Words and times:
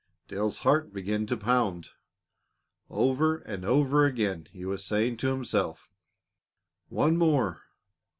Dale's 0.27 0.57
heart 0.65 0.91
began 0.91 1.27
to 1.27 1.37
pound. 1.37 1.89
Over 2.89 3.37
and 3.37 3.63
over 3.63 4.03
again 4.03 4.47
he 4.51 4.65
was 4.65 4.83
saying 4.83 5.17
to 5.17 5.27
himself: 5.27 5.91
"One 6.89 7.17
more! 7.17 7.61